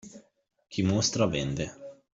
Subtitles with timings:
[0.69, 1.67] Chi mostra vende.